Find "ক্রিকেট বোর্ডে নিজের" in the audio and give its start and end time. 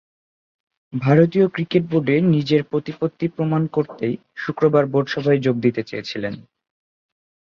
1.47-2.61